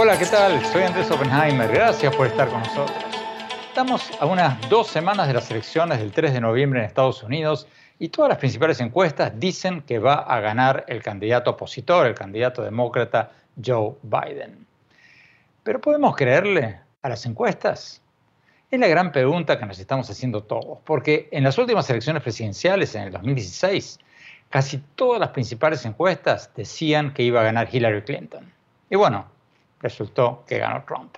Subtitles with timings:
[0.00, 0.64] Hola, ¿qué tal?
[0.66, 1.68] Soy Andrés Oppenheimer.
[1.72, 2.96] Gracias por estar con nosotros.
[3.66, 7.66] Estamos a unas dos semanas de las elecciones del 3 de noviembre en Estados Unidos
[7.98, 12.62] y todas las principales encuestas dicen que va a ganar el candidato opositor, el candidato
[12.62, 14.68] demócrata Joe Biden.
[15.64, 18.00] ¿Pero podemos creerle a las encuestas?
[18.70, 22.94] Es la gran pregunta que nos estamos haciendo todos, porque en las últimas elecciones presidenciales,
[22.94, 23.98] en el 2016,
[24.50, 28.52] casi todas las principales encuestas decían que iba a ganar Hillary Clinton.
[28.90, 29.24] Y bueno,
[29.80, 31.16] resultó que ganó Trump.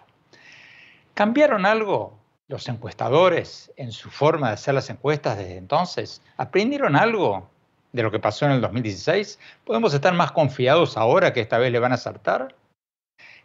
[1.14, 2.16] ¿Cambiaron algo
[2.46, 6.22] los encuestadores en su forma de hacer las encuestas desde entonces?
[6.36, 7.50] ¿Aprendieron algo
[7.90, 9.40] de lo que pasó en el 2016?
[9.64, 12.54] ¿Podemos estar más confiados ahora que esta vez le van a acertar?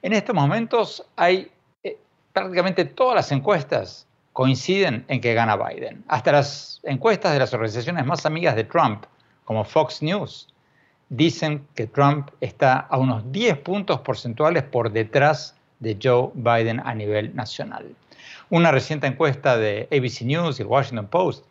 [0.04, 1.52] En estos momentos hay
[2.36, 6.04] prácticamente todas las encuestas coinciden en que gana Biden.
[6.10, 9.06] Hasta las encuestas de las organizaciones más amigas de Trump,
[9.46, 10.50] como Fox News,
[11.08, 16.94] dicen que Trump está a unos 10 puntos porcentuales por detrás de Joe Biden a
[16.94, 17.96] nivel nacional.
[18.50, 21.46] Una reciente encuesta de ABC News y el Washington Post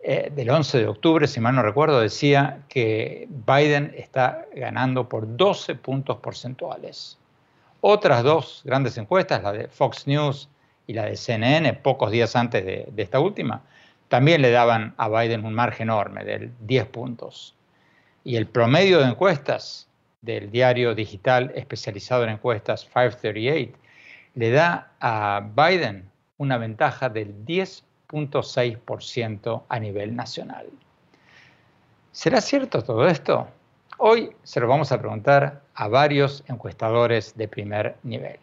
[0.00, 5.36] eh, del 11 de octubre, si mal no recuerdo, decía que Biden está ganando por
[5.36, 7.16] 12 puntos porcentuales.
[7.88, 10.48] Otras dos grandes encuestas, la de Fox News
[10.88, 13.62] y la de CNN, pocos días antes de, esta última,
[14.08, 17.54] también le daban a Biden un margen enorme de 10 puntos.
[18.24, 19.86] Y el promedio de encuestas
[20.20, 23.78] del diario digital especializado en encuestas 538
[24.34, 30.66] le da a Biden una ventaja del 10.6% a nivel nacional.
[32.10, 33.46] ¿Será cierto todo esto?
[33.98, 38.38] Hoy se lo vamos a preguntar a varios encuestadores de primer nivel.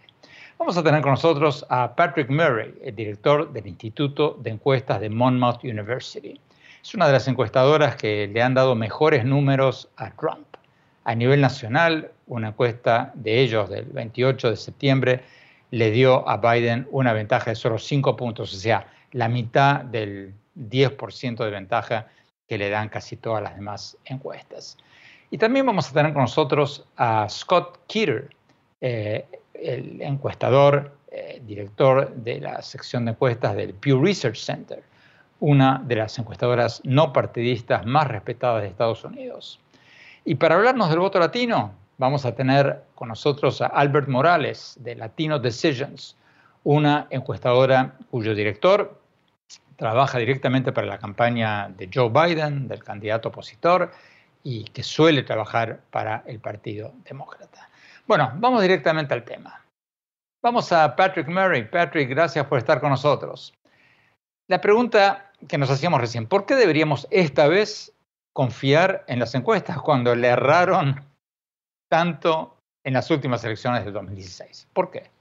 [0.57, 5.11] Vamos a tener con nosotros a Patrick Murray, el director del Instituto de Encuestas de
[5.11, 6.41] Monmouth University.
[6.81, 10.47] Es una de las encuestadoras que le han dado mejores números a Trump.
[11.03, 15.23] A nivel nacional, una encuesta de ellos del 28 de septiembre
[15.69, 20.33] le dio a Biden una ventaja de solo 5 puntos, o sea, la mitad del
[20.57, 22.07] 10% de ventaja
[22.47, 24.77] que le dan casi todas las demás encuestas.
[25.33, 28.29] Y también vamos a tener con nosotros a Scott Keeter,
[28.81, 34.83] eh, el encuestador, eh, director de la sección de encuestas del Pew Research Center,
[35.39, 39.59] una de las encuestadoras no partidistas más respetadas de Estados Unidos.
[40.23, 44.93] Y para hablarnos del voto latino, vamos a tener con nosotros a Albert Morales de
[44.93, 46.15] Latino Decisions,
[46.63, 49.01] una encuestadora cuyo director
[49.77, 53.91] trabaja directamente para la campaña de Joe Biden, del candidato opositor,
[54.43, 57.69] y que suele trabajar para el Partido Demócrata.
[58.05, 59.63] Bueno, vamos directamente al tema.
[60.43, 61.63] Vamos a Patrick Murray.
[61.69, 63.53] Patrick, gracias por estar con nosotros.
[64.49, 67.93] La pregunta que nos hacíamos recién, ¿por qué deberíamos esta vez
[68.33, 71.01] confiar en las encuestas cuando le erraron
[71.89, 74.67] tanto en las últimas elecciones del 2016?
[74.73, 75.12] ¿Por qué?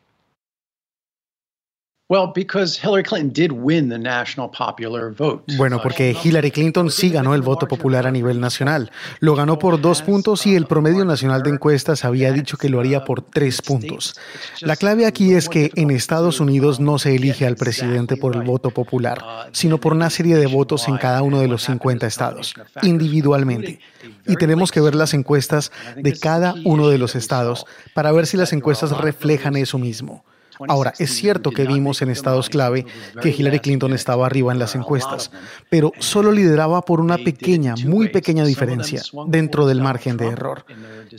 [5.57, 8.91] Bueno, porque Hillary Clinton sí ganó el voto popular a nivel nacional.
[9.21, 12.81] Lo ganó por dos puntos y el promedio nacional de encuestas había dicho que lo
[12.81, 14.15] haría por tres puntos.
[14.61, 18.43] La clave aquí es que en Estados Unidos no se elige al presidente por el
[18.43, 22.55] voto popular, sino por una serie de votos en cada uno de los 50 estados,
[22.83, 23.81] individualmente.
[24.27, 27.65] Y tenemos que ver las encuestas de cada uno de los estados
[27.95, 30.27] para ver si las encuestas reflejan eso mismo.
[30.69, 32.87] Ahora, es cierto que vimos en estados clave
[33.21, 35.31] que Hillary Clinton estaba arriba en las encuestas,
[35.71, 40.65] pero solo lideraba por una pequeña, muy pequeña diferencia dentro del margen de error.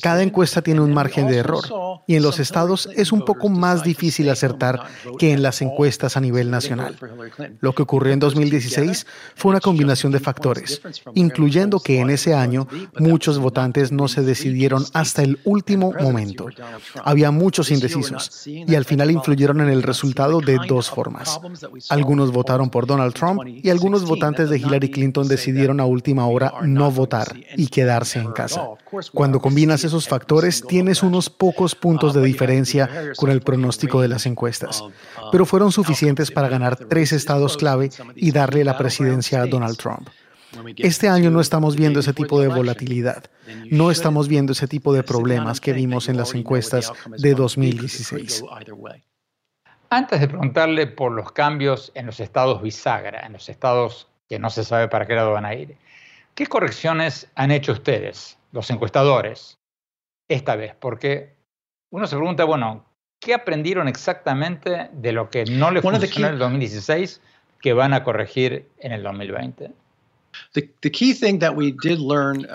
[0.01, 1.63] Cada encuesta tiene un margen de error
[2.07, 4.81] y en los estados es un poco más difícil acertar
[5.17, 6.95] que en las encuestas a nivel nacional.
[7.59, 9.05] Lo que ocurrió en 2016
[9.35, 10.81] fue una combinación de factores,
[11.13, 12.67] incluyendo que en ese año
[12.99, 16.47] muchos votantes no se decidieron hasta el último momento.
[17.03, 21.39] Había muchos indecisos y al final influyeron en el resultado de dos formas.
[21.89, 26.53] Algunos votaron por Donald Trump y algunos votantes de Hillary Clinton decidieron a última hora
[26.63, 28.67] no votar y quedarse en casa.
[29.13, 34.25] Cuando combinas esos factores, tienes unos pocos puntos de diferencia con el pronóstico de las
[34.25, 34.83] encuestas,
[35.31, 40.09] pero fueron suficientes para ganar tres estados clave y darle la presidencia a Donald Trump.
[40.77, 43.23] Este año no estamos viendo ese tipo de volatilidad,
[43.71, 48.43] no estamos viendo ese tipo de problemas que vimos en las encuestas de 2016.
[49.93, 54.49] Antes de preguntarle por los cambios en los estados bisagra, en los estados que no
[54.49, 55.77] se sabe para qué lado van a ir,
[56.33, 59.59] ¿qué correcciones han hecho ustedes, los encuestadores,
[60.27, 60.73] esta vez?
[60.73, 61.35] Porque
[61.91, 62.83] uno se pregunta, bueno,
[63.19, 67.21] ¿qué aprendieron exactamente de lo que no le funcionó en el 2016
[67.61, 69.73] que van a corregir en el 2020?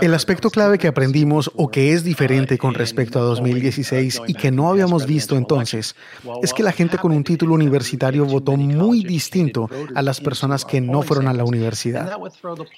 [0.01, 4.51] El aspecto clave que aprendimos o que es diferente con respecto a 2016 y que
[4.51, 5.95] no habíamos visto entonces
[6.43, 10.81] es que la gente con un título universitario votó muy distinto a las personas que
[10.81, 12.19] no fueron a la universidad.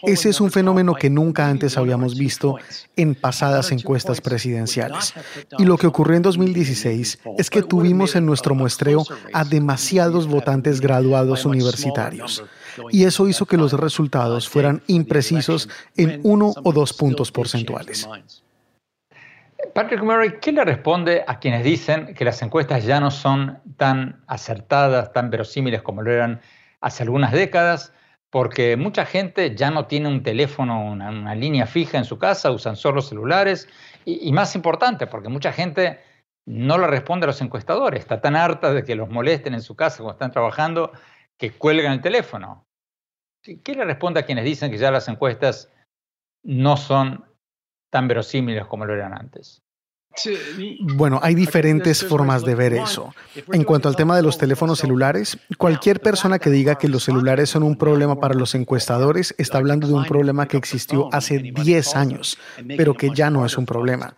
[0.02, 2.56] Ese es un fenómeno que nunca antes habíamos visto
[2.96, 5.14] en pasadas encuestas presidenciales.
[5.58, 10.80] Y lo que ocurrió en 2016 es que tuvimos en nuestro muestreo a demasiados votantes
[10.80, 12.42] graduados universitarios
[12.90, 18.08] y eso hizo que los resultados fueran imprecisos en uno o dos puntos porcentuales.
[19.74, 24.22] Patrick Murray, ¿qué le responde a quienes dicen que las encuestas ya no son tan
[24.26, 26.40] acertadas, tan verosímiles como lo eran
[26.80, 27.92] hace algunas décadas?
[28.30, 32.76] Porque mucha gente ya no tiene un teléfono, una, línea fija en su casa, usan
[32.76, 33.68] solo celulares.
[34.04, 36.00] Y, y, más importante, porque mucha gente
[36.46, 39.76] no le responde a los encuestadores, está tan harta de que los molesten en su
[39.76, 40.92] casa cuando están trabajando
[41.36, 42.66] que cuelgan el teléfono.
[43.42, 45.70] ¿Qué le responde a quienes dicen que ya las encuestas
[46.42, 47.24] no son
[47.90, 49.62] tan verosímiles como lo eran antes?
[50.96, 53.14] Bueno, hay diferentes formas de ver eso.
[53.52, 57.50] En cuanto al tema de los teléfonos celulares, cualquier persona que diga que los celulares
[57.50, 61.96] son un problema para los encuestadores está hablando de un problema que existió hace 10
[61.96, 62.38] años,
[62.76, 64.16] pero que ya no es un problema.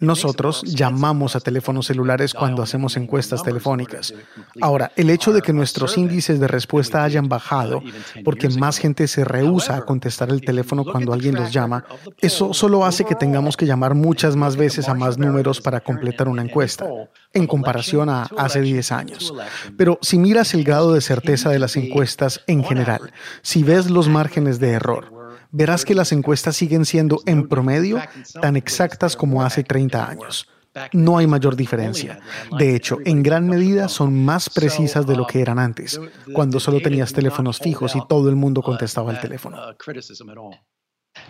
[0.00, 4.14] Nosotros llamamos a teléfonos celulares cuando hacemos encuestas telefónicas.
[4.60, 7.82] Ahora, el hecho de que nuestros índices de respuesta hayan bajado
[8.24, 11.84] porque más gente se rehúsa a contestar el teléfono cuando alguien los llama,
[12.18, 16.28] eso solo hace que tengamos que llamar muchas más veces a más números para completar
[16.28, 16.86] una encuesta,
[17.32, 19.34] en comparación a hace 10 años.
[19.76, 23.12] Pero si miras el grado de certeza de las encuestas en general,
[23.42, 25.17] si ves los márgenes de error,
[25.50, 28.00] verás que las encuestas siguen siendo en promedio
[28.40, 30.48] tan exactas como hace 30 años.
[30.92, 32.20] No hay mayor diferencia.
[32.58, 36.00] De hecho, en gran medida son más precisas de lo que eran antes,
[36.32, 39.58] cuando solo tenías teléfonos fijos y todo el mundo contestaba el teléfono.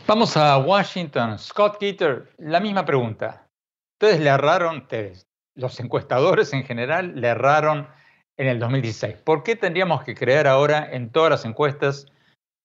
[0.07, 1.39] Vamos a Washington.
[1.39, 3.49] Scott Gitter, la misma pregunta.
[3.95, 7.89] Ustedes le erraron, ustedes, los encuestadores en general, le erraron
[8.37, 9.17] en el 2016.
[9.25, 12.07] ¿Por qué tendríamos que creer ahora en todas las encuestas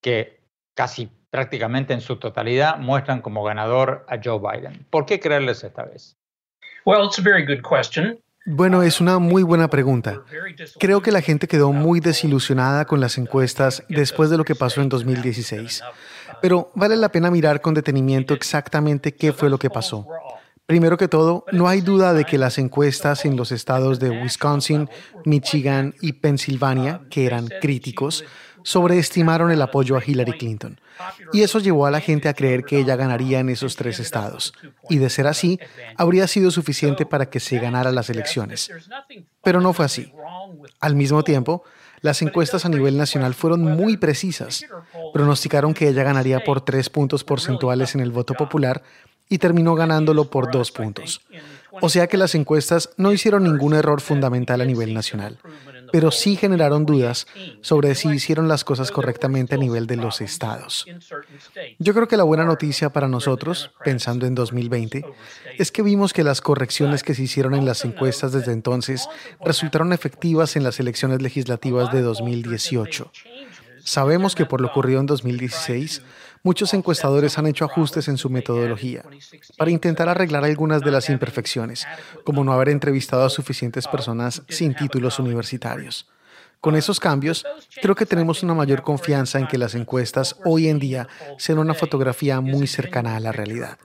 [0.01, 0.41] que
[0.75, 4.85] casi prácticamente en su totalidad muestran como ganador a Joe Biden.
[4.91, 6.15] ¿Por qué creerles esta vez?
[8.45, 10.21] Bueno, es una muy buena pregunta.
[10.79, 14.81] Creo que la gente quedó muy desilusionada con las encuestas después de lo que pasó
[14.81, 15.81] en 2016.
[16.39, 20.05] Pero vale la pena mirar con detenimiento exactamente qué fue lo que pasó.
[20.67, 24.87] Primero que todo, no hay duda de que las encuestas en los estados de Wisconsin,
[25.25, 28.23] Michigan y Pensilvania, que eran críticos,
[28.61, 30.79] sobreestimaron el apoyo a Hillary Clinton.
[31.31, 34.53] Y eso llevó a la gente a creer que ella ganaría en esos tres estados.
[34.89, 35.59] Y de ser así,
[35.97, 38.71] habría sido suficiente para que se ganara las elecciones.
[39.43, 40.13] Pero no fue así.
[40.79, 41.63] Al mismo tiempo,
[42.01, 44.65] las encuestas a nivel nacional fueron muy precisas.
[45.13, 48.83] Pronosticaron que ella ganaría por tres puntos porcentuales en el voto popular
[49.29, 51.21] y terminó ganándolo por dos puntos.
[51.81, 55.39] O sea que las encuestas no hicieron ningún error fundamental a nivel nacional
[55.93, 57.27] pero sí generaron dudas
[57.61, 60.87] sobre si hicieron las cosas correctamente a nivel de los estados.
[61.77, 65.05] Yo creo que la buena noticia para nosotros, pensando en 2020,
[65.59, 69.07] es que vimos que las correcciones que se hicieron en las encuestas desde entonces
[69.45, 73.11] resultaron efectivas en las elecciones legislativas de 2018.
[73.83, 76.01] Sabemos que por lo ocurrido en 2016,
[76.43, 79.03] muchos encuestadores han hecho ajustes en su metodología
[79.57, 81.87] para intentar arreglar algunas de las imperfecciones,
[82.23, 86.09] como no haber entrevistado a suficientes personas sin títulos universitarios.
[86.59, 87.45] Con esos cambios,
[87.81, 91.07] creo que tenemos una mayor confianza en que las encuestas hoy en día
[91.37, 93.77] sean una fotografía muy cercana a la realidad.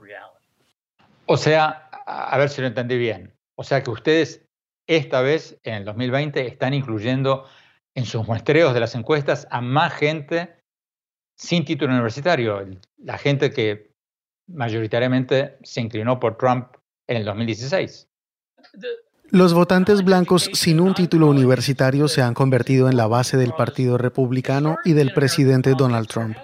[1.27, 3.35] O sea, a ver si lo entendí bien.
[3.57, 4.49] O sea que ustedes
[4.87, 7.45] esta vez, en el 2020, están incluyendo
[7.95, 10.58] en sus muestreos de las encuestas a más gente
[11.39, 12.67] sin título universitario,
[12.99, 13.95] la gente que
[14.49, 16.67] mayoritariamente se inclinó por Trump
[17.07, 18.09] en el 2016.
[19.31, 23.99] Los votantes blancos sin un título universitario se han convertido en la base del Partido
[23.99, 26.37] Republicano y del presidente Donald Trump.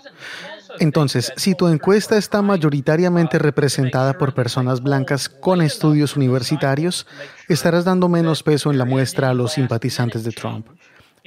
[0.79, 7.07] Entonces, si tu encuesta está mayoritariamente representada por personas blancas con estudios universitarios,
[7.49, 10.67] estarás dando menos peso en la muestra a los simpatizantes de Trump.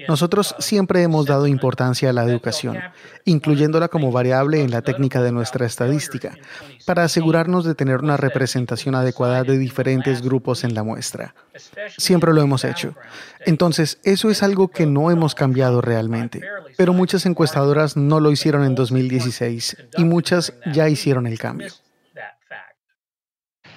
[0.07, 2.77] Nosotros siempre hemos dado importancia a la educación,
[3.25, 6.37] incluyéndola como variable en la técnica de nuestra estadística,
[6.85, 11.33] para asegurarnos de tener una representación adecuada de diferentes grupos en la muestra.
[11.97, 12.93] Siempre lo hemos hecho.
[13.45, 16.41] Entonces, eso es algo que no hemos cambiado realmente,
[16.77, 21.69] pero muchas encuestadoras no lo hicieron en 2016 y muchas ya hicieron el cambio.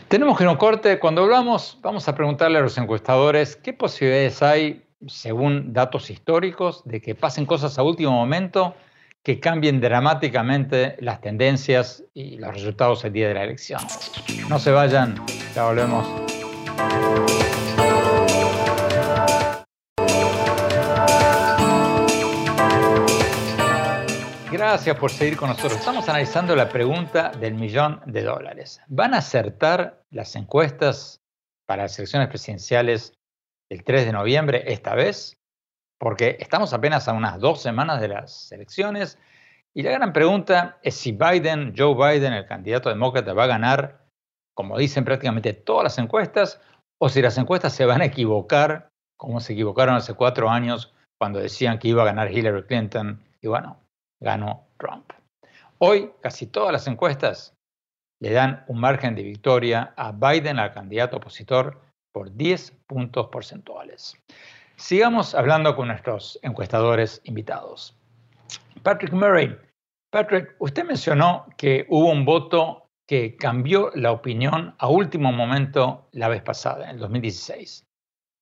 [0.08, 0.98] Tenemos que no corte.
[0.98, 7.00] Cuando hablamos, vamos a preguntarle a los encuestadores qué posibilidades hay según datos históricos, de
[7.00, 8.74] que pasen cosas a último momento
[9.22, 13.80] que cambien dramáticamente las tendencias y los resultados el día de la elección.
[14.48, 15.14] No se vayan,
[15.54, 16.06] ya volvemos.
[24.50, 25.78] Gracias por seguir con nosotros.
[25.78, 28.80] Estamos analizando la pregunta del millón de dólares.
[28.88, 31.20] ¿Van a acertar las encuestas
[31.66, 33.14] para las elecciones presidenciales
[33.70, 35.38] el 3 de noviembre esta vez,
[35.98, 39.18] porque estamos apenas a unas dos semanas de las elecciones
[39.74, 44.04] y la gran pregunta es si Biden, Joe Biden, el candidato demócrata, va a ganar,
[44.56, 46.60] como dicen prácticamente todas las encuestas,
[47.00, 51.38] o si las encuestas se van a equivocar, como se equivocaron hace cuatro años cuando
[51.38, 53.78] decían que iba a ganar Hillary Clinton y bueno,
[54.20, 55.12] ganó Trump.
[55.78, 57.54] Hoy casi todas las encuestas
[58.20, 61.80] le dan un margen de victoria a Biden, al candidato opositor,
[62.12, 64.14] por 10 puntos porcentuales.
[64.76, 67.96] Sigamos hablando con nuestros encuestadores invitados.
[68.82, 69.56] Patrick Murray.
[70.10, 76.28] Patrick, usted mencionó que hubo un voto que cambió la opinión a último momento la
[76.28, 77.86] vez pasada, en el 2016.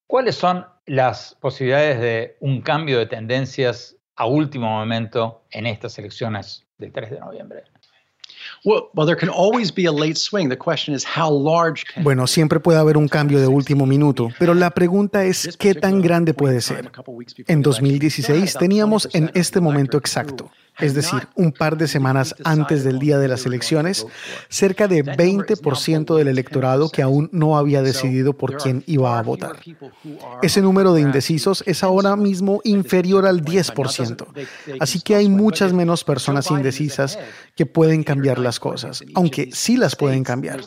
[0.07, 6.67] ¿Cuáles son las posibilidades de un cambio de tendencias a último momento en estas elecciones
[6.79, 7.65] del 3 de noviembre?
[12.03, 16.01] Bueno, siempre puede haber un cambio de último minuto, pero la pregunta es qué tan
[16.01, 16.91] grande puede ser.
[17.47, 20.51] En 2016 teníamos en este momento exacto
[20.81, 24.07] es decir, un par de semanas antes del día de las elecciones,
[24.49, 29.57] cerca de 20% del electorado que aún no había decidido por quién iba a votar.
[30.43, 34.27] Ese número de indecisos es ahora mismo inferior al 10%,
[34.81, 37.19] así que hay muchas menos personas indecisas
[37.57, 40.61] que pueden cambiar las cosas, aunque sí las pueden cambiar.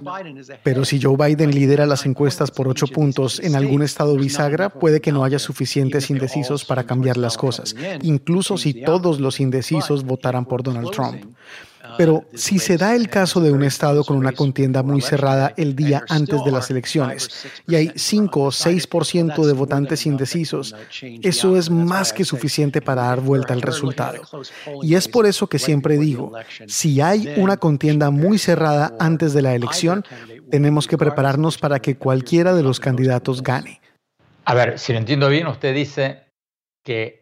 [0.64, 5.00] Pero si Joe Biden lidera las encuestas por 8 puntos en algún estado bisagra, puede
[5.00, 10.46] que no haya suficientes indecisos para cambiar las cosas, incluso si todos los indecisos votaran
[10.46, 11.26] por Donald Trump.
[11.98, 15.76] Pero si se da el caso de un estado con una contienda muy cerrada el
[15.76, 20.76] día antes de las elecciones y hay 5 o 6% de votantes indecisos,
[21.22, 24.22] eso es más que suficiente para dar vuelta al resultado.
[24.82, 26.32] Y es por eso que siempre digo,
[26.68, 30.06] si hay una contienda muy cerrada antes de la elección,
[30.50, 33.82] tenemos que prepararnos para que cualquiera de los candidatos gane.
[34.46, 36.24] A ver, si lo entiendo bien, usted dice
[36.84, 37.21] que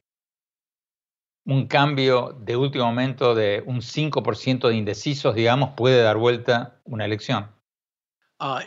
[1.49, 7.05] un cambio de último momento de un 5% de indecisos, digamos, puede dar vuelta una
[7.05, 7.47] elección.
[8.41, 8.59] Uh,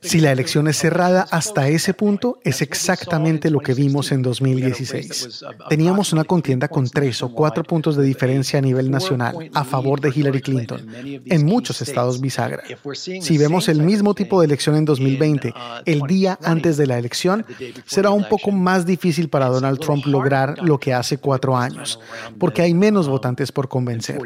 [0.00, 5.44] si la elección es cerrada hasta ese punto, es exactamente lo que vimos en 2016.
[5.68, 10.00] Teníamos una contienda con tres o cuatro puntos de diferencia a nivel nacional a favor
[10.00, 10.88] de Hillary Clinton
[11.26, 12.62] en muchos estados bisagra.
[12.94, 15.52] Si vemos el mismo tipo de elección en 2020,
[15.84, 17.44] el día antes de la elección,
[17.84, 22.00] será un poco más difícil para Donald Trump lograr lo que hace cuatro años,
[22.38, 24.22] porque hay menos votantes por convencer.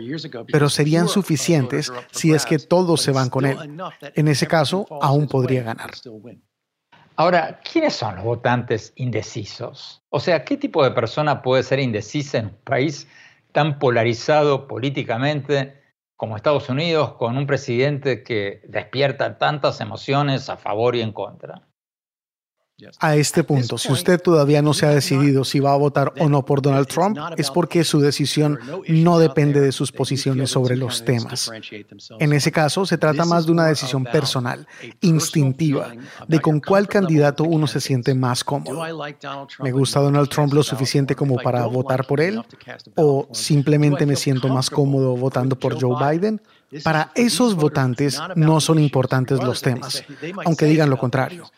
[0.52, 3.56] Pero serían suficientes si es que todos se van con él.
[4.14, 5.90] En ese caso, aún podría ganar.
[7.16, 10.02] Ahora, ¿quiénes son los votantes indecisos?
[10.10, 13.08] O sea, ¿qué tipo de persona puede ser indecisa en un país
[13.52, 15.80] tan polarizado políticamente
[16.16, 21.65] como Estados Unidos, con un presidente que despierta tantas emociones a favor y en contra?
[23.00, 26.28] A este punto, si usted todavía no se ha decidido si va a votar o
[26.28, 31.02] no por Donald Trump, es porque su decisión no depende de sus posiciones sobre los
[31.02, 31.50] temas.
[32.18, 34.66] En ese caso, se trata más de una decisión personal,
[35.00, 35.94] instintiva,
[36.28, 38.82] de con cuál candidato uno se siente más cómodo.
[39.60, 42.42] ¿Me gusta Donald Trump lo suficiente como para votar por él?
[42.94, 46.42] ¿O simplemente me siento más cómodo votando por Joe Biden?
[46.82, 50.04] Para esos votantes no son importantes los temas,
[50.44, 51.50] aunque digan lo contrario.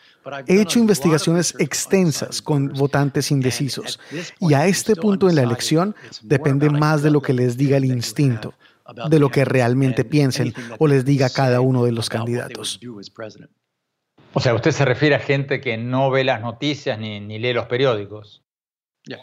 [0.47, 3.99] He hecho investigaciones extensas con votantes indecisos
[4.39, 7.85] y a este punto en la elección depende más de lo que les diga el
[7.85, 8.53] instinto,
[9.09, 12.79] de lo que realmente piensen o les diga cada uno de los candidatos.
[14.33, 17.53] O sea, usted se refiere a gente que no ve las noticias ni, ni lee
[17.53, 18.43] los periódicos.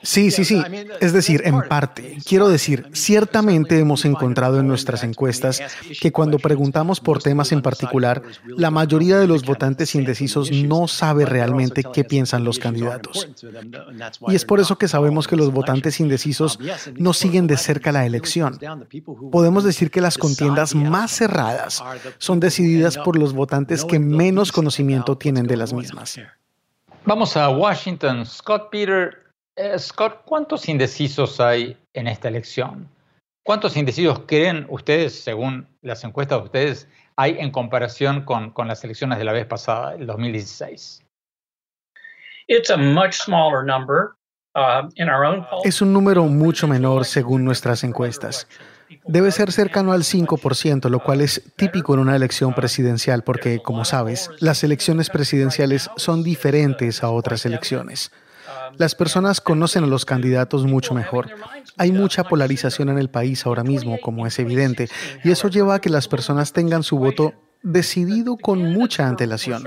[0.02, 0.62] Sí, sí, sí.
[1.00, 2.18] Es decir, en parte.
[2.24, 5.60] Quiero decir, ciertamente hemos encontrado en nuestras encuestas
[6.00, 11.26] que cuando preguntamos por temas en particular, la mayoría de los votantes indecisos no sabe
[11.26, 13.28] realmente qué piensan los candidatos.
[14.28, 16.58] Y es por eso que sabemos que los votantes indecisos
[16.94, 18.58] no siguen de cerca la elección.
[19.30, 21.82] Podemos decir que las contiendas más cerradas
[22.18, 26.18] son decididas por los votantes que menos conocimiento tienen de las mismas.
[27.04, 28.26] Vamos a Washington.
[28.26, 29.25] Scott Peter
[29.56, 32.88] eh, Scott, ¿cuántos indecisos hay en esta elección?
[33.42, 38.82] ¿Cuántos indecisos creen ustedes, según las encuestas de ustedes, hay en comparación con, con las
[38.84, 41.02] elecciones de la vez pasada, el 2016?
[44.56, 44.88] Uh,
[45.64, 48.48] es un número mucho menor según nuestras encuestas.
[49.04, 53.84] Debe ser cercano al 5%, lo cual es típico en una elección presidencial porque, como
[53.84, 58.12] sabes, las elecciones presidenciales son diferentes a otras elecciones.
[58.76, 61.28] Las personas conocen a los candidatos mucho mejor.
[61.76, 64.88] Hay mucha polarización en el país ahora mismo, como es evidente,
[65.24, 69.64] y eso lleva a que las personas tengan su voto decidido con mucha antelación.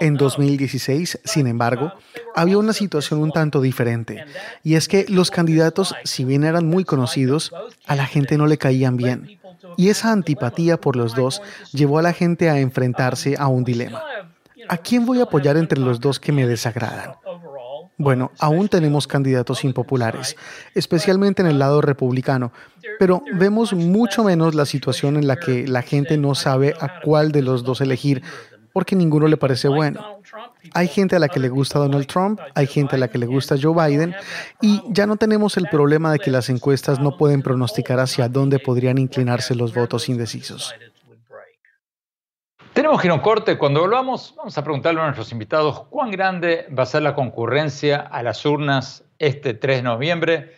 [0.00, 1.92] En 2016, sin embargo,
[2.36, 4.24] había una situación un tanto diferente,
[4.62, 7.52] y es que los candidatos, si bien eran muy conocidos,
[7.86, 9.38] a la gente no le caían bien.
[9.76, 11.42] Y esa antipatía por los dos
[11.72, 14.02] llevó a la gente a enfrentarse a un dilema.
[14.68, 17.14] ¿A quién voy a apoyar entre los dos que me desagradan?
[18.00, 20.36] Bueno, aún tenemos candidatos impopulares,
[20.74, 22.52] especialmente en el lado republicano,
[23.00, 27.32] pero vemos mucho menos la situación en la que la gente no sabe a cuál
[27.32, 28.22] de los dos elegir
[28.72, 30.20] porque ninguno le parece bueno.
[30.74, 33.26] Hay gente a la que le gusta Donald Trump, hay gente a la que le
[33.26, 34.14] gusta Joe Biden
[34.60, 38.60] y ya no tenemos el problema de que las encuestas no pueden pronosticar hacia dónde
[38.60, 40.72] podrían inclinarse los votos indecisos.
[42.78, 43.58] Tenemos que ir a un corte.
[43.58, 47.96] Cuando volvamos, vamos a preguntarle a nuestros invitados cuán grande va a ser la concurrencia
[47.96, 50.52] a las urnas este 3 de noviembre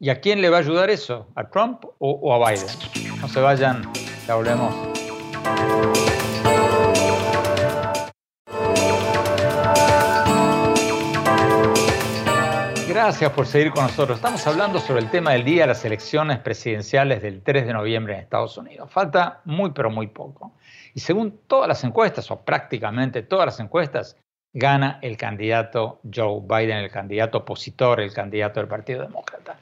[0.00, 2.66] y a quién le va a ayudar eso, a Trump o, a Biden.
[3.20, 3.88] No se vayan,
[4.26, 6.09] ya volvemos.
[13.02, 14.18] Gracias por seguir con nosotros.
[14.18, 18.20] Estamos hablando sobre el tema del día, las elecciones presidenciales del 3 de noviembre en
[18.20, 18.90] Estados Unidos.
[18.92, 20.52] Falta muy, pero muy poco.
[20.92, 24.18] Y según todas las encuestas, o prácticamente todas las encuestas,
[24.52, 29.56] gana el candidato Joe Biden, el candidato opositor, el candidato del Partido Demócrata.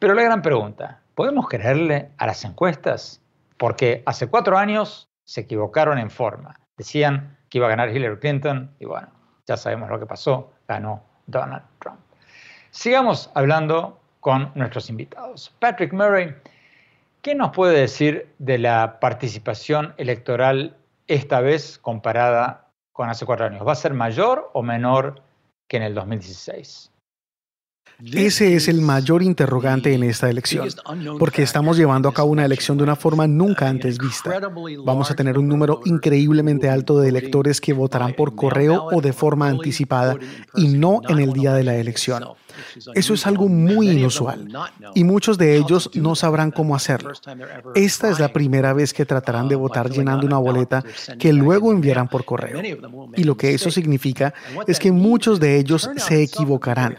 [0.00, 3.22] Pero la gran pregunta, ¿podemos creerle a las encuestas?
[3.56, 6.58] Porque hace cuatro años se equivocaron en forma.
[6.76, 9.10] Decían que iba a ganar Hillary Clinton y bueno,
[9.46, 11.73] ya sabemos lo que pasó, ganó Donald.
[12.74, 15.54] Sigamos hablando con nuestros invitados.
[15.60, 16.34] Patrick Murray
[17.22, 23.64] ¿Qué nos puede decir de la participación electoral esta vez comparada con hace cuatro años?
[23.64, 25.22] ¿Va a ser mayor o menor
[25.68, 26.90] que en el 2016?
[28.12, 30.68] Ese es el mayor interrogante en esta elección,
[31.18, 34.40] porque estamos llevando a cabo una elección de una forma nunca antes vista.
[34.84, 39.12] Vamos a tener un número increíblemente alto de electores que votarán por correo o de
[39.12, 40.16] forma anticipada
[40.54, 42.24] y no en el día de la elección.
[42.94, 44.48] Eso es algo muy inusual
[44.94, 47.12] y muchos de ellos no sabrán cómo hacerlo.
[47.74, 50.84] Esta es la primera vez que tratarán de votar llenando una boleta
[51.18, 52.60] que luego enviarán por correo.
[53.16, 54.34] Y lo que eso significa
[54.66, 56.96] es que muchos de ellos se equivocarán.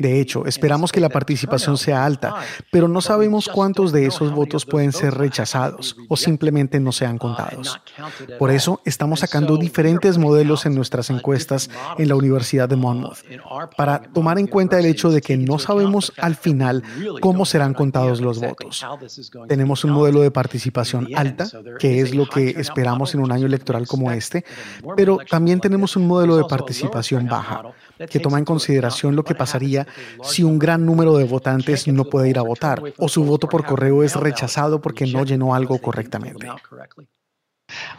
[0.00, 2.36] De hecho, esperamos que la participación sea alta,
[2.70, 7.80] pero no sabemos cuántos de esos votos pueden ser rechazados o simplemente no sean contados.
[8.38, 13.18] Por eso estamos sacando diferentes modelos en nuestras encuestas en la Universidad de Monmouth
[13.76, 16.82] para tomar en cuenta el hecho de que no sabemos al final
[17.20, 18.84] cómo serán contados los votos.
[19.48, 21.46] Tenemos un modelo de participación alta,
[21.78, 24.44] que es lo que esperamos en un año electoral como este,
[24.96, 27.62] pero también tenemos un modelo de participación baja,
[28.10, 29.86] que toma en consideración lo que pasaría
[30.22, 33.64] si un gran número de votantes no puede ir a votar o su voto por
[33.64, 36.48] correo es rechazado porque no llenó algo correctamente.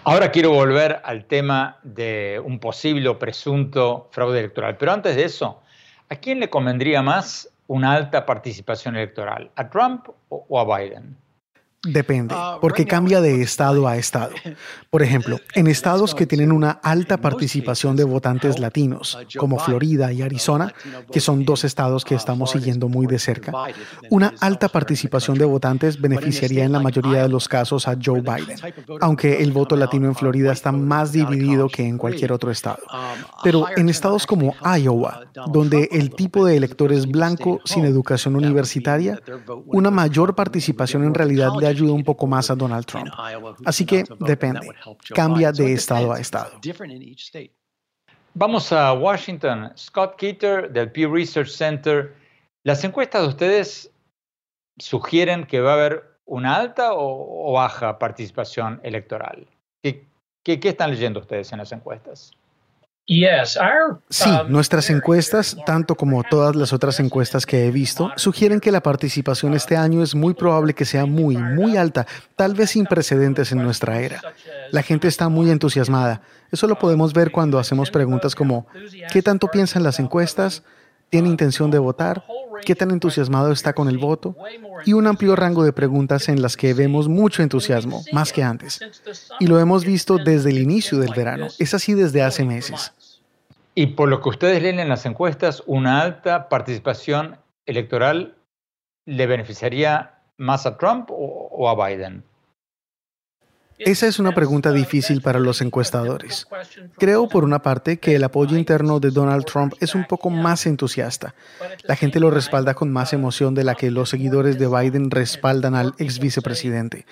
[0.04, 5.24] Ahora quiero volver al tema de un posible o presunto fraude electoral, pero antes de
[5.24, 5.62] eso,
[6.10, 9.52] ¿a quién le convendría más una alta participación electoral?
[9.56, 11.16] ¿A Trump o, a Biden?
[11.82, 14.32] Depende, ah, porque cambia de estado a estado.
[14.90, 20.22] Por ejemplo, en estados que tienen una alta participación de votantes latinos, como Florida y
[20.22, 20.74] Arizona,
[21.10, 23.54] que son dos estados que estamos siguiendo muy de cerca,
[24.10, 28.58] una alta participación de votantes beneficiaría en la mayoría de los casos a Joe Biden,
[29.00, 32.80] aunque el voto latino en Florida está más dividido que en cualquier otro estado.
[33.42, 39.22] Pero en estados como Iowa, donde el tipo de elector es blanco sin educación universitaria,
[39.68, 43.10] una mayor participación en realidad le ayuda un poco más a Donald Trump.
[43.66, 44.70] Así que depende,
[45.14, 46.60] cambia de estado a estado.
[48.34, 49.72] Vamos a Washington.
[49.76, 52.16] Scott Keeter del Pew Research Center.
[52.64, 53.92] ¿Las encuestas de ustedes
[54.78, 59.48] sugieren que va a haber una alta o, baja participación electoral?
[59.84, 60.08] ¿Qué,
[60.44, 62.32] qué están leyendo ustedes en las encuestas?
[64.08, 68.72] Sí, um, nuestras encuestas, tanto como todas las otras encuestas que he visto, sugieren que
[68.72, 72.86] la participación este año es muy probable que sea muy, muy alta, tal vez sin
[72.86, 74.22] precedentes en nuestra era.
[74.70, 76.22] La gente está muy entusiasmada.
[76.52, 78.68] Eso lo podemos ver cuando hacemos preguntas como,
[79.12, 80.62] ¿qué tanto piensan las encuestas?
[81.10, 82.24] ¿Tiene intención de votar?
[82.66, 84.36] ¿Qué tan entusiasmado está con el voto?
[84.86, 88.80] Y un amplio rango de preguntas en las que vemos mucho entusiasmo, más que antes.
[89.40, 91.48] Y lo hemos visto desde el inicio del verano.
[91.60, 92.94] Es así desde hace meses.
[93.76, 98.36] Y por lo que ustedes leen en las encuestas, una alta participación electoral
[99.06, 102.24] le beneficiaría más a Trump o, a Biden.
[103.80, 106.48] Esa es una pregunta difícil para los encuestadores.
[106.98, 110.66] Creo, por una parte, que el apoyo interno de Donald Trump es un poco más
[110.66, 111.34] entusiasta.
[111.84, 115.76] La gente lo respalda con más emoción de la que los seguidores de Biden respaldan
[115.76, 117.06] al ex vicepresidente.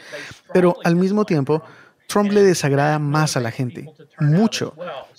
[0.53, 1.63] Pero al mismo tiempo,
[2.07, 4.73] Trump le desagrada más a la gente, mucho,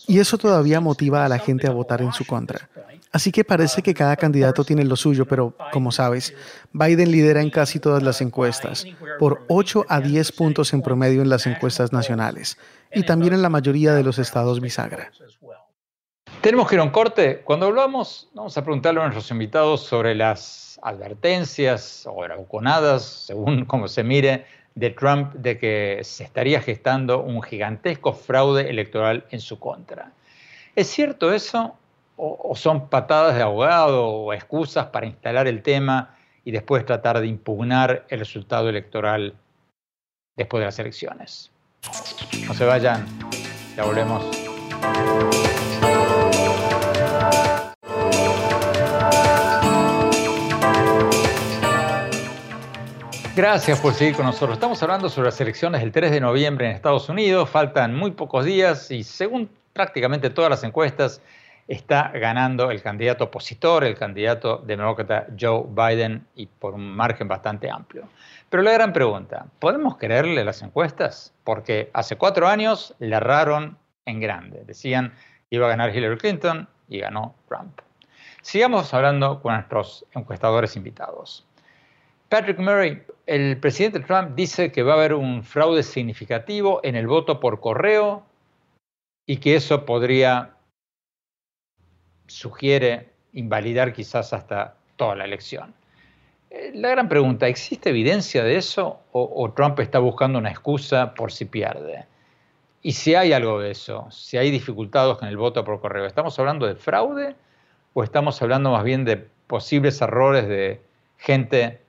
[0.06, 2.68] y eso todavía motiva a la gente a votar en su contra.
[3.12, 6.34] Así que parece que cada candidato tiene lo suyo, pero como sabes,
[6.72, 8.84] Biden lidera en casi todas las encuestas,
[9.18, 12.58] por 8 a 10 puntos en promedio en las encuestas nacionales,
[12.92, 15.10] y también en la mayoría de los estados bisagra.
[16.42, 17.40] Tenemos que ir a un corte.
[17.40, 23.88] Cuando hablamos, vamos a preguntarle a nuestros invitados sobre las advertencias o bravuconadas, según cómo
[23.88, 29.58] se mire, de Trump de que se estaría gestando un gigantesco fraude electoral en su
[29.58, 30.12] contra.
[30.76, 31.74] ¿Es cierto eso
[32.18, 37.28] o, son patadas de abogado o excusas para instalar el tema y después tratar de
[37.28, 39.34] impugnar el resultado electoral
[40.36, 41.52] después de las elecciones?
[42.46, 43.06] No se vayan,
[43.76, 44.24] ya volvemos.
[53.36, 54.54] Gracias por seguir con nosotros.
[54.54, 57.48] Estamos hablando sobre las elecciones del 3 de noviembre en Estados Unidos.
[57.48, 61.22] Faltan muy pocos días y según prácticamente todas las encuestas,
[61.68, 67.70] está ganando el candidato opositor, el candidato demócrata Joe Biden, y por un margen bastante
[67.70, 68.08] amplio.
[68.48, 71.34] Pero la gran pregunta, ¿podemos creerle las encuestas?
[71.44, 73.76] Porque hace cuatro años le erraron
[74.06, 74.64] en grande.
[74.64, 75.12] Decían
[75.50, 77.80] que iba a ganar Hillary Clinton y ganó Trump.
[78.40, 81.44] Sigamos hablando con nuestros encuestadores invitados.
[82.30, 87.06] Patrick Murray, el presidente Trump dice que va a haber un fraude significativo en el
[87.06, 88.22] voto por correo
[89.26, 90.54] y que eso podría,
[92.28, 95.74] sugiere, invalidar quizás hasta toda la elección.
[96.50, 101.32] Eh, la gran pregunta, ¿existe evidencia de eso o, Trump está buscando una excusa por
[101.32, 102.06] si pierde?
[102.80, 106.38] Y si hay algo de eso, si hay dificultades en el voto por correo, ¿estamos
[106.38, 107.34] hablando de fraude
[107.92, 110.80] o estamos hablando más bien de posibles errores de
[111.16, 111.80] gente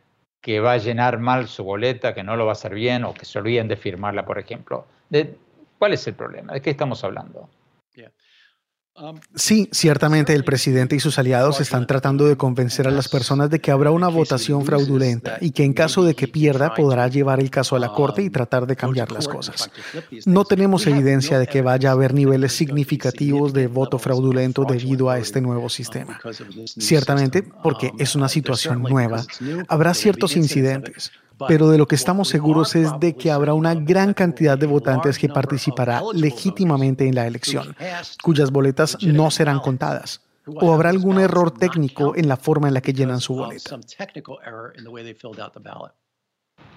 [0.41, 3.13] que va a llenar mal su boleta, que no lo va a hacer bien o
[3.13, 4.85] que se olviden de firmarla, por ejemplo.
[5.77, 6.53] ¿Cuál es el problema?
[6.53, 7.49] ¿De qué estamos hablando?
[9.35, 13.59] Sí, ciertamente el presidente y sus aliados están tratando de convencer a las personas de
[13.59, 17.49] que habrá una votación fraudulenta y que en caso de que pierda podrá llevar el
[17.49, 19.69] caso a la corte y tratar de cambiar las cosas.
[20.25, 25.19] No tenemos evidencia de que vaya a haber niveles significativos de voto fraudulento debido a
[25.19, 26.19] este nuevo sistema.
[26.65, 29.23] Ciertamente, porque es una situación nueva,
[29.67, 31.11] habrá ciertos incidentes
[31.47, 35.17] pero de lo que estamos seguros es de que habrá una gran cantidad de votantes
[35.17, 37.75] que participará legítimamente en la elección,
[38.21, 40.21] cuyas boletas no serán contadas.
[40.55, 43.79] ¿O habrá algún error técnico en la forma en la que llenan su boleta?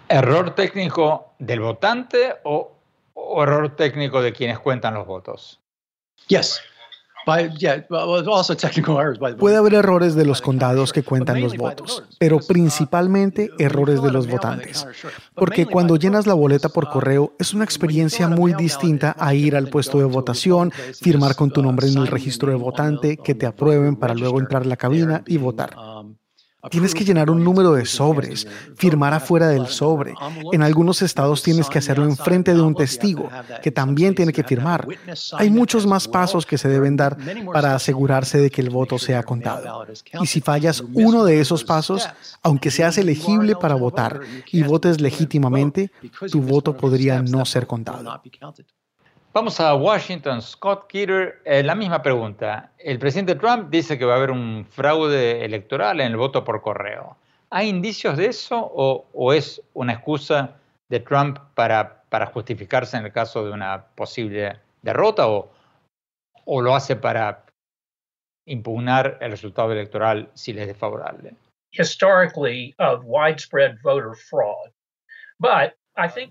[0.08, 2.76] ¿Error técnico del votante o,
[3.14, 5.58] o error técnico de quienes cuentan los votos?
[6.28, 6.60] Yes.
[9.38, 14.26] Puede haber errores de los condados que cuentan los votos, pero principalmente errores de los
[14.26, 14.86] votantes.
[15.34, 19.68] Porque cuando llenas la boleta por correo es una experiencia muy distinta a ir al
[19.68, 23.96] puesto de votación, firmar con tu nombre en el registro de votante, que te aprueben
[23.96, 25.91] para luego entrar a la cabina y votar.
[26.70, 28.46] Tienes que llenar un número de sobres,
[28.76, 30.14] firmar afuera del sobre.
[30.52, 33.28] En algunos estados tienes que hacerlo en frente de un testigo,
[33.62, 34.86] que también tiene que firmar.
[35.32, 37.16] Hay muchos más pasos que se deben dar
[37.52, 39.86] para asegurarse de que el voto sea contado.
[40.20, 42.08] Y si fallas uno de esos pasos,
[42.42, 44.20] aunque seas elegible para votar
[44.52, 45.90] y votes legítimamente,
[46.30, 48.22] tu voto podría no ser contado.
[49.34, 50.42] Vamos a Washington.
[50.42, 52.70] Scott Keeter, eh, la misma pregunta.
[52.76, 56.60] El presidente Trump dice que va a haber un fraude electoral en el voto por
[56.60, 57.16] correo.
[57.48, 60.56] ¿Hay indicios de eso o, es una excusa
[60.90, 65.50] de Trump para, para, justificarse en el caso de una posible derrota o,
[66.44, 67.46] o lo hace para
[68.46, 71.34] impugnar el resultado electoral si le es desfavorable?
[71.70, 74.70] Historically of widespread voter fraud.
[75.38, 75.74] But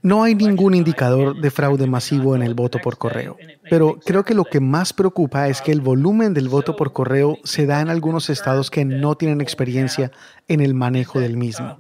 [0.02, 3.38] no hay ningún indicador de fraude masivo en el voto por correo,
[3.70, 7.38] pero creo que lo que más preocupa es que el volumen del voto por correo
[7.44, 10.12] se da en algunos estados que no tienen experiencia
[10.48, 11.80] en el manejo del mismo.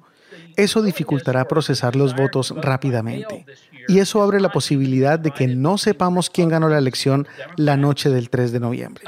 [0.57, 3.45] Eso dificultará procesar los votos rápidamente.
[3.87, 8.09] Y eso abre la posibilidad de que no sepamos quién ganó la elección la noche
[8.09, 9.03] del 3 de noviembre.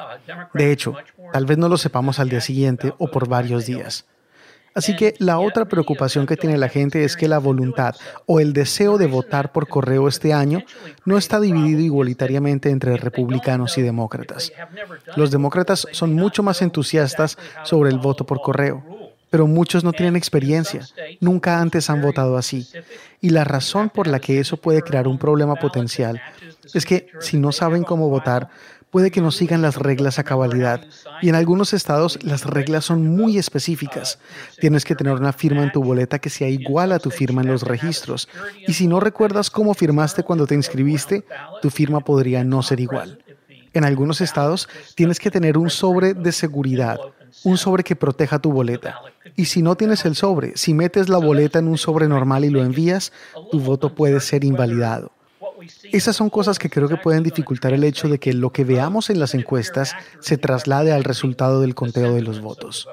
[0.53, 0.95] De hecho,
[1.31, 4.05] tal vez no lo sepamos al día siguiente o por varios días.
[4.75, 8.53] Así que la otra preocupación que tiene la gente es que la voluntad o el
[8.53, 10.63] deseo de votar por correo este año
[11.05, 14.51] no está dividido igualitariamente entre republicanos y demócratas.
[15.15, 18.83] Los demócratas son mucho más entusiastas sobre el voto por correo,
[19.29, 20.88] pero muchos no tienen experiencia,
[21.19, 22.67] nunca antes han votado así.
[23.21, 26.21] Y la razón por la que eso puede crear un problema potencial
[26.73, 28.49] es que si no saben cómo votar,
[28.93, 30.86] puede que no sigan las reglas a cabalidad.
[31.23, 34.19] Y en algunos estados las reglas son muy específicas.
[34.62, 37.47] Tienes que tener una firma en tu boleta que sea igual a tu firma en
[37.47, 38.29] los registros.
[38.67, 41.25] Y si no recuerdas cómo firmaste cuando te inscribiste,
[41.63, 43.17] tu firma podría no ser igual.
[43.73, 46.99] En algunos estados tienes que tener un sobre de seguridad,
[47.43, 49.01] un sobre que proteja tu boleta.
[49.36, 52.51] Y si no tienes el sobre, si metes la boleta en un sobre normal y
[52.51, 53.12] lo envías,
[53.49, 55.12] tu voto puede ser invalidado.
[55.91, 59.10] Esas son cosas que creo que pueden dificultar el hecho de que lo que veamos
[59.10, 62.88] en las encuestas se traslade al resultado del conteo de los votos.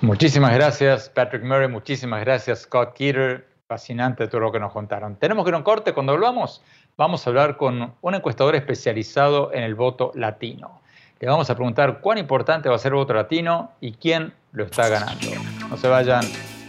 [0.00, 1.68] Muchísimas gracias, Patrick Murray.
[1.68, 3.46] Muchísimas gracias, Scott Keeter.
[3.68, 5.16] Fascinante todo lo que nos contaron.
[5.16, 5.94] Tenemos que ir a un corte.
[5.94, 6.60] Cuando volvamos,
[6.96, 10.82] vamos a hablar con un encuestador especializado en el voto latino.
[11.20, 14.64] Le vamos a preguntar cuán importante va a ser el voto latino y quién lo
[14.64, 15.28] está ganando.
[15.70, 16.22] No se vayan,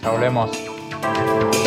[0.03, 1.62] ya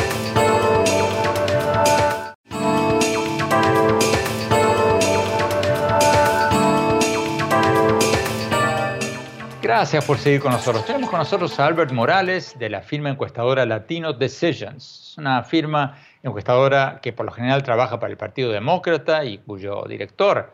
[9.77, 10.87] Gracias por seguir con nosotros.
[10.87, 15.15] Tenemos con nosotros a Albert Morales de la firma encuestadora Latino Decisions.
[15.19, 20.51] Una firma encuestadora que por lo general trabaja para el Partido Demócrata y cuyo director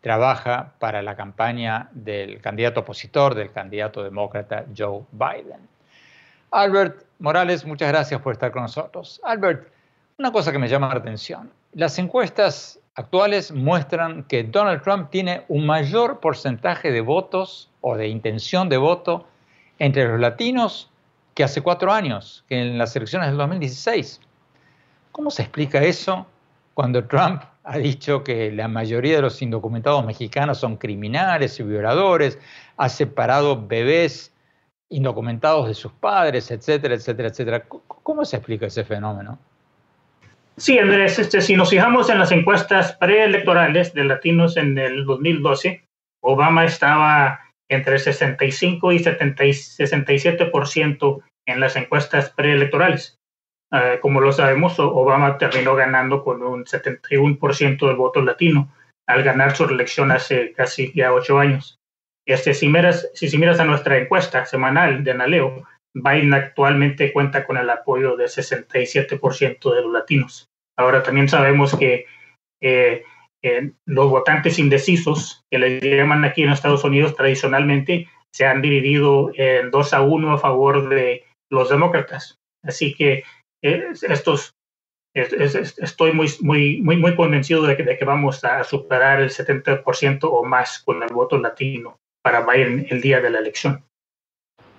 [0.00, 5.68] trabaja para la campaña del candidato opositor, del candidato demócrata Joe Biden.
[6.50, 9.20] Albert Morales, muchas gracias por estar con nosotros.
[9.22, 9.68] Albert,
[10.18, 11.48] una cosa que me llama la atención.
[11.74, 18.08] Las encuestas actuales muestran que Donald Trump tiene un mayor porcentaje de votos o de
[18.08, 19.26] intención de voto
[19.78, 20.90] entre los latinos
[21.34, 24.20] que hace cuatro años, que en las elecciones del 2016.
[25.12, 26.26] ¿Cómo se explica eso
[26.72, 32.38] cuando Trump ha dicho que la mayoría de los indocumentados mexicanos son criminales y violadores,
[32.78, 34.32] ha separado bebés
[34.88, 37.64] indocumentados de sus padres, etcétera, etcétera, etcétera?
[37.68, 39.38] ¿Cómo se explica ese fenómeno?
[40.56, 45.84] Sí, Andrés, este, si nos fijamos en las encuestas preelectorales de latinos en el 2012,
[46.20, 53.18] Obama estaba entre 65 y 67% en las encuestas preelectorales.
[53.72, 58.70] Uh, como lo sabemos, Obama terminó ganando con un 71% del voto latino
[59.06, 61.78] al ganar su reelección hace casi ya ocho años.
[62.26, 67.56] Este, si, miras, si miras a nuestra encuesta semanal de Analeo, Biden actualmente cuenta con
[67.56, 70.48] el apoyo del 67% de los latinos.
[70.76, 72.06] Ahora también sabemos que
[72.62, 73.04] eh,
[73.44, 79.30] eh, los votantes indecisos, que les llaman aquí en Estados Unidos tradicionalmente, se han dividido
[79.34, 82.38] en dos a uno a favor de los demócratas.
[82.64, 83.22] Así que
[83.62, 84.54] eh, estos,
[85.14, 90.20] estoy muy, muy, muy, muy convencido de que, de que vamos a superar el 70%
[90.24, 93.84] o más con el voto latino para Biden el día de la elección.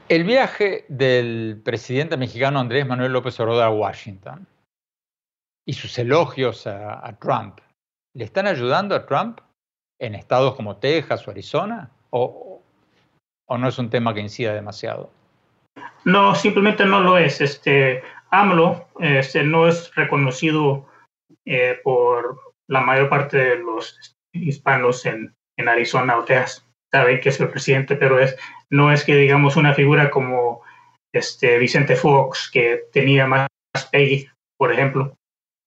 [0.09, 4.47] El viaje del presidente mexicano Andrés Manuel López Obrador a Washington
[5.67, 7.59] y sus elogios a, Trump,
[8.15, 9.39] ¿le están ayudando a Trump
[9.99, 11.91] en estados como Texas o Arizona?
[12.09, 12.61] ¿O,
[13.49, 15.11] no es un tema que incida demasiado?
[16.03, 17.41] No, simplemente no lo es.
[17.41, 18.01] Este,
[18.31, 20.87] AMLO este, no es reconocido
[21.45, 27.29] eh, por la mayor parte de los hispanos en, en Arizona o Texas saben que
[27.29, 28.37] es el presidente, pero es,
[28.69, 30.63] no es que digamos una figura como
[31.13, 33.47] este Vicente Fox, que tenía más
[33.91, 35.17] pay, por ejemplo,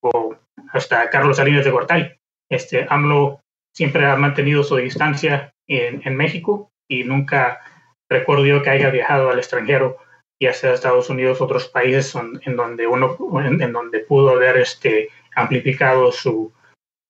[0.02, 0.36] o
[0.72, 2.17] hasta Carlos Salinas de Gortari.
[2.50, 3.40] Este, AMLO
[3.74, 7.60] siempre ha mantenido su distancia en, en México y nunca
[8.08, 9.98] recuerdo yo que haya viajado al extranjero,
[10.40, 16.10] ya sea Estados Unidos, otros países en donde uno, en, donde pudo haber este, amplificado
[16.12, 16.52] su,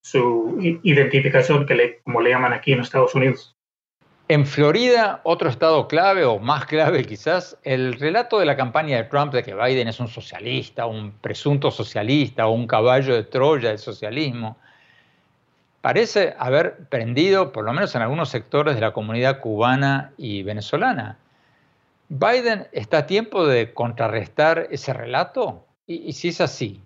[0.03, 3.55] su identificación, que le, como le llaman aquí en Estados Unidos.
[4.27, 9.05] En Florida, otro estado clave o más clave quizás, el relato de la campaña de
[9.05, 13.69] Trump de que Biden es un socialista, un presunto socialista o un caballo de Troya
[13.69, 14.59] del socialismo,
[15.81, 21.17] parece haber prendido, por lo menos en algunos sectores de la comunidad cubana y venezolana.
[22.09, 25.65] ¿Biden está a tiempo de contrarrestar ese relato?
[25.85, 26.81] Y, si es así,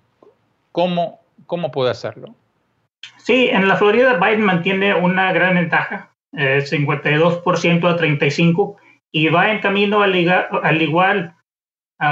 [0.71, 2.35] ¿cómo, ¿cómo puede hacerlo?
[3.17, 8.75] Sí, en la Florida Biden mantiene una gran ventaja, 52% a 35%,
[9.11, 10.15] y va en camino al,
[10.81, 11.35] igual,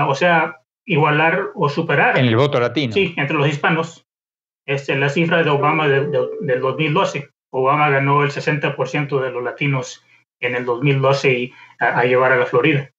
[0.08, 2.18] o sea, igualar o superar.
[2.18, 2.94] En el voto latino.
[2.94, 4.06] Sí, entre los hispanos.
[4.66, 7.30] Es la cifra de Obama del 2012.
[7.52, 10.06] Obama ganó el 60% de los latinos
[10.40, 12.90] en el 2012 y a, llevar a la Florida.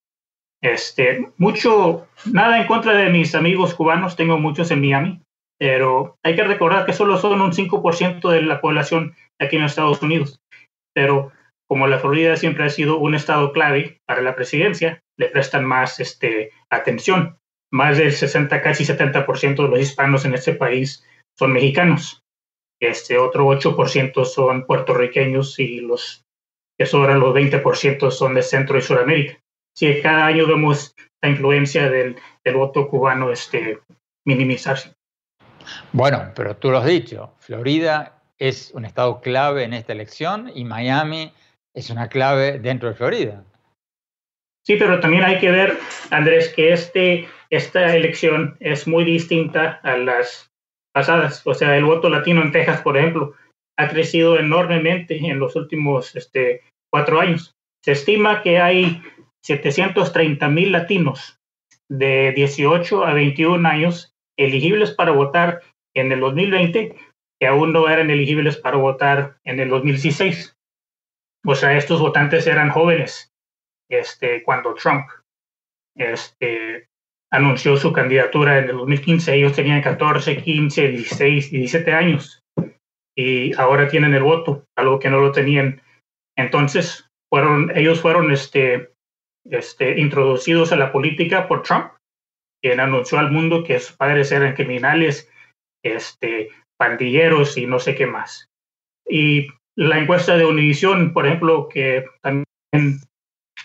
[0.62, 5.20] Este, mucho, nada en contra de mis amigos cubanos, tengo muchos en Miami,
[5.58, 10.02] pero hay que recordar que solo son un 5% de la población aquí en Estados
[10.02, 10.40] Unidos.
[10.94, 11.32] Pero
[11.68, 16.00] como la Florida siempre ha sido un estado clave para la presidencia, le prestan más
[16.00, 17.38] este, atención.
[17.72, 21.06] Más del 60, casi 70% de los hispanos en este país
[21.38, 22.22] son mexicanos.
[22.80, 26.24] Este otro 8% son puertorriqueños y los
[26.78, 29.38] que sobran los 20% son de Centro y Sudamérica.
[29.74, 33.78] Sí, cada año vemos la influencia del, del voto cubano este,
[34.26, 34.94] minimizarse.
[35.92, 40.64] Bueno, pero tú lo has dicho, Florida es un estado clave en esta elección y
[40.64, 41.32] Miami
[41.74, 43.44] es una clave dentro de Florida.
[44.64, 45.78] Sí, pero también hay que ver,
[46.10, 50.51] Andrés, que este, esta elección es muy distinta a las
[50.92, 51.46] pasadas.
[51.46, 53.34] O sea, el voto latino en Texas, por ejemplo,
[53.78, 57.54] ha crecido enormemente en los últimos este, cuatro años.
[57.84, 59.02] Se estima que hay
[59.44, 61.38] 730 mil latinos
[61.90, 65.62] de 18 a 21 años elegibles para votar
[65.94, 66.96] en el 2020
[67.40, 70.56] que aún no eran elegibles para votar en el 2016.
[71.44, 73.32] O sea, estos votantes eran jóvenes
[73.90, 75.08] este, cuando Trump
[75.96, 76.88] este,
[77.32, 79.34] anunció su candidatura en el 2015.
[79.34, 82.40] Ellos tenían 14, 15, 16, 17 años
[83.16, 85.82] y ahora tienen el voto, algo que no lo tenían.
[86.36, 88.90] Entonces, fueron, ellos fueron este,
[89.50, 91.92] este, introducidos a la política por Trump,
[92.62, 95.30] quien anunció al mundo que sus padres eran criminales,
[95.84, 98.46] este, pandilleros y no sé qué más.
[99.08, 102.44] Y la encuesta de Univision, por ejemplo, que también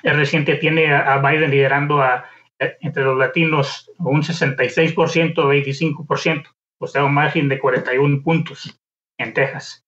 [0.04, 2.26] es reciente, tiene a Biden liderando a,
[2.60, 6.46] entre los latinos un 66%, 25%,
[6.80, 8.80] o sea, un margen de 41 puntos
[9.17, 9.86] en Texas,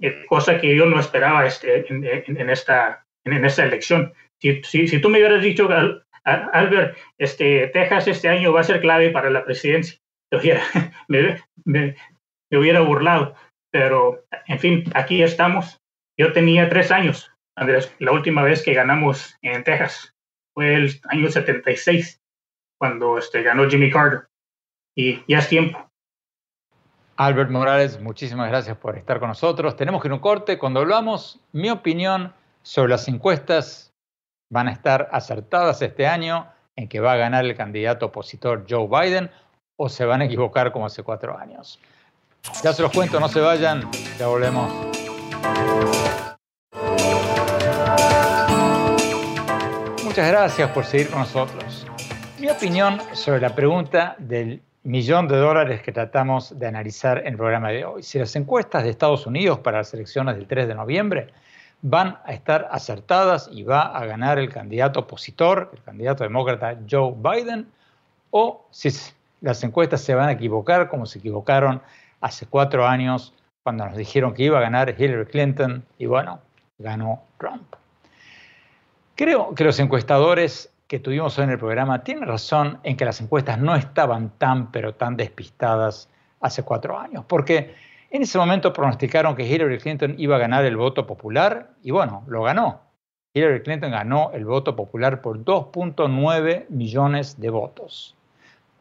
[0.00, 4.12] eh, cosa que yo no esperaba este, en, esta, en, esta elección.
[4.40, 5.68] Si, si, tú me hubieras dicho,
[6.24, 9.98] Albert, este, Texas este año va a ser clave para la presidencia,
[11.08, 11.96] me, me,
[12.50, 13.34] me hubiera burlado.
[13.70, 15.80] Pero, en fin, aquí estamos.
[16.16, 20.13] Yo tenía tres años, Andrés, la última vez que ganamos en Texas.
[20.54, 22.22] Fue el año 76,
[22.78, 24.28] cuando este, ganó Jimmy Carter.
[24.96, 25.90] Y ya es tiempo.
[27.16, 29.76] Albert Morales, muchísimas gracias por estar con nosotros.
[29.76, 30.58] Tenemos que ir un corte.
[30.58, 33.92] Cuando hablamos, mi opinión sobre las encuestas
[34.50, 38.88] van a estar acertadas este año en que va a ganar el candidato opositor Joe
[38.88, 39.30] Biden
[39.76, 41.80] o se van a equivocar como hace cuatro años.
[42.62, 44.70] Ya se los cuento, no se vayan, ya volvemos.
[50.14, 51.84] Muchas gracias por seguir con nosotros.
[52.38, 57.36] Mi opinión sobre la pregunta del millón de dólares que tratamos de analizar en el
[57.36, 58.04] programa de hoy.
[58.04, 61.32] Si las encuestas de Estados Unidos para las elecciones del 3 de noviembre
[61.82, 67.12] van a estar acertadas y va a ganar el candidato opositor, el candidato demócrata Joe
[67.16, 67.66] Biden,
[68.30, 68.90] o si
[69.40, 71.82] las encuestas se van a equivocar como se equivocaron
[72.20, 76.38] hace cuatro años cuando nos dijeron que iba a ganar Hillary Clinton y bueno,
[76.78, 77.74] ganó Trump.
[79.16, 83.20] Creo que los encuestadores que tuvimos hoy en el programa tienen razón en que las
[83.20, 86.08] encuestas no estaban tan pero tan despistadas
[86.40, 87.74] hace cuatro años, porque
[88.10, 92.24] en ese momento pronosticaron que Hillary Clinton iba a ganar el voto popular y bueno,
[92.26, 92.80] lo ganó.
[93.34, 98.16] Hillary Clinton ganó el voto popular por 2.9 millones de votos,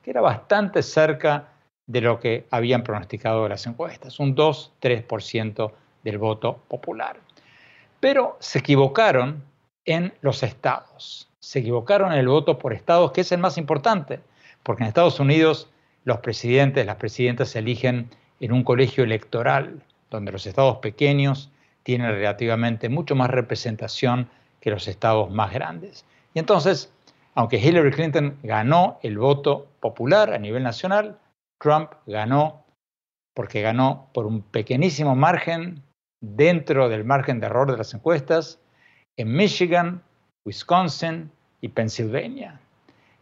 [0.01, 1.49] que era bastante cerca
[1.85, 5.71] de lo que habían pronosticado las encuestas, un 2-3%
[6.03, 7.17] del voto popular.
[7.99, 9.52] Pero se equivocaron
[9.85, 14.21] en los estados, se equivocaron en el voto por estados, que es el más importante,
[14.63, 15.69] porque en Estados Unidos
[16.05, 21.51] los presidentes, las presidentas se eligen en un colegio electoral, donde los estados pequeños
[21.83, 24.29] tienen relativamente mucho más representación
[24.61, 26.05] que los estados más grandes.
[26.33, 26.93] Y entonces,
[27.35, 31.19] aunque Hillary Clinton ganó el voto popular a nivel nacional,
[31.59, 32.63] Trump ganó
[33.33, 35.81] porque ganó por un pequeñísimo margen
[36.21, 38.59] dentro del margen de error de las encuestas
[39.17, 40.01] en Michigan,
[40.45, 42.59] Wisconsin y Pennsylvania.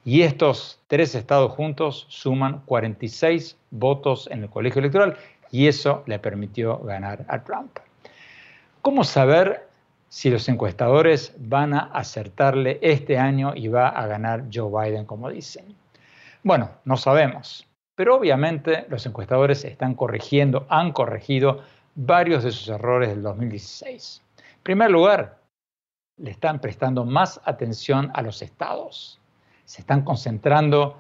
[0.03, 5.17] Y estos tres estados juntos suman 46 votos en el colegio electoral,
[5.51, 7.77] y eso le permitió ganar a Trump.
[8.81, 9.67] ¿Cómo saber
[10.09, 15.29] si los encuestadores van a acertarle este año y va a ganar Joe Biden, como
[15.29, 15.75] dicen?
[16.41, 21.61] Bueno, no sabemos, pero obviamente los encuestadores están corrigiendo, han corregido
[21.93, 24.23] varios de sus errores del 2016.
[24.39, 25.40] En primer lugar,
[26.21, 29.19] le están prestando más atención a los estados.
[29.65, 30.97] Se están concentrando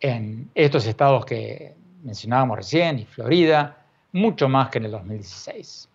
[0.00, 5.88] en estos estados que mencionábamos recién y Florida, mucho más que en el 2016.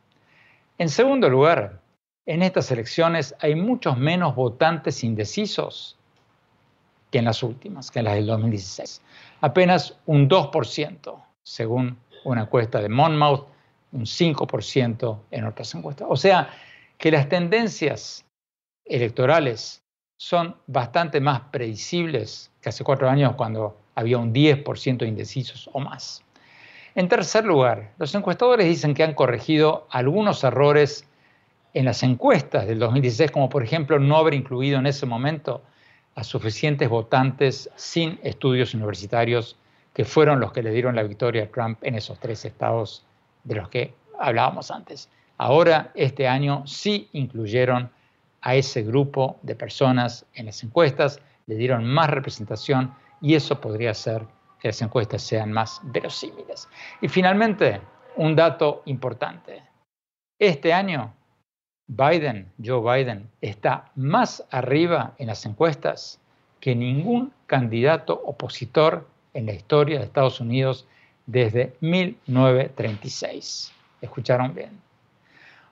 [0.77, 1.81] En segundo lugar,
[2.25, 5.97] en estas elecciones hay muchos menos votantes indecisos
[7.11, 9.01] que en las últimas, que en las del 2016.
[9.41, 13.47] Apenas un 2%, según una encuesta de Monmouth,
[13.93, 16.07] un 5% en otras encuestas.
[16.09, 16.49] O sea,
[16.97, 18.25] que las tendencias
[18.89, 19.83] electorales
[20.17, 25.79] son bastante más predecibles que hace cuatro años cuando había un 10% de indecisos o
[25.79, 26.23] más.
[26.95, 31.07] En tercer lugar, los encuestadores dicen que han corregido algunos errores
[31.73, 35.61] en las encuestas del 2016, como por ejemplo no haber incluido en ese momento
[36.15, 39.57] a suficientes votantes sin estudios universitarios,
[39.93, 43.05] que fueron los que le dieron la victoria a Trump en esos tres estados
[43.43, 45.09] de los que hablábamos antes.
[45.37, 47.91] Ahora, este año, sí incluyeron
[48.41, 53.91] a ese grupo de personas en las encuestas, le dieron más representación y eso podría
[53.91, 54.25] hacer
[54.59, 56.67] que las encuestas sean más verosímiles.
[57.01, 57.81] Y finalmente,
[58.15, 59.63] un dato importante.
[60.39, 61.13] Este año
[61.87, 66.19] Biden, Joe Biden, está más arriba en las encuestas
[66.59, 70.85] que ningún candidato opositor en la historia de Estados Unidos
[71.25, 73.71] desde 1936.
[74.01, 74.81] ¿Escucharon bien?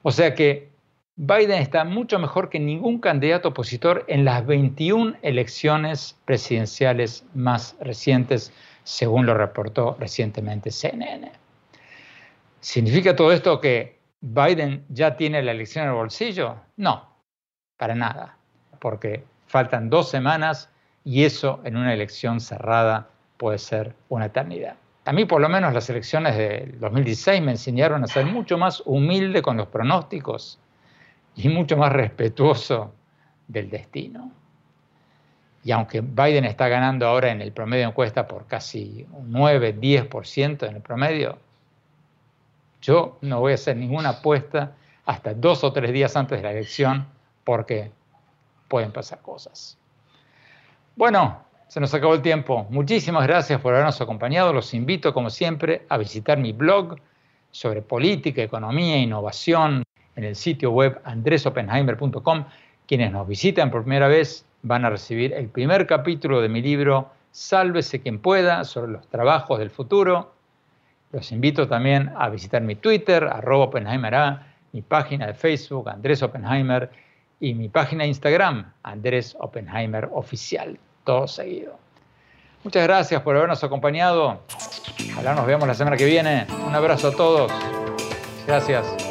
[0.04, 0.70] O sea que
[1.18, 8.52] Biden está mucho mejor que ningún candidato opositor en las 21 elecciones presidenciales más recientes,
[8.84, 11.32] según lo reportó recientemente CNN.
[12.60, 16.58] ¿Significa todo esto que ¿Biden ya tiene la elección en el bolsillo?
[16.76, 17.08] No,
[17.78, 18.38] para nada,
[18.80, 20.70] porque faltan dos semanas
[21.06, 23.08] y eso en una elección cerrada
[23.38, 24.76] puede ser una eternidad.
[25.06, 28.84] A mí por lo menos las elecciones de 2016 me enseñaron a ser mucho más
[28.86, 30.60] humilde con los pronósticos
[31.36, 32.94] y mucho más respetuoso
[33.48, 34.32] del destino.
[35.64, 40.68] Y aunque Biden está ganando ahora en el promedio de encuesta por casi un 9-10%
[40.68, 41.40] en el promedio,
[42.82, 44.76] yo no voy a hacer ninguna apuesta
[45.06, 47.08] hasta dos o tres días antes de la elección
[47.44, 47.92] porque
[48.68, 49.78] pueden pasar cosas.
[50.96, 52.68] Bueno, se nos acabó el tiempo.
[52.70, 54.54] Muchísimas gracias por habernos acompañado.
[54.54, 56.96] Los invito, como siempre, a visitar mi blog
[57.52, 59.84] sobre política, economía innovación
[60.16, 62.46] en el sitio web andresopenheimer.com.
[62.88, 67.10] Quienes nos visitan por primera vez van a recibir el primer capítulo de mi libro
[67.32, 70.36] Sálvese quien pueda sobre los trabajos del futuro
[71.16, 74.38] los invito también a visitar mi Twitter, arroba Oppenheimer
[74.74, 76.90] mi página de Facebook, Andrés Oppenheimer,
[77.40, 81.78] y mi página de Instagram, Andrés Oppenheimer Oficial, todo seguido.
[82.66, 84.42] Muchas gracias por habernos acompañado.
[85.14, 86.48] Ojalá nos veamos la semana que viene.
[86.68, 87.50] Un abrazo a todos.
[88.46, 89.05] Gracias.